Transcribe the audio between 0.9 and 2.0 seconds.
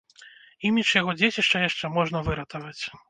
яго дзецішча яшчэ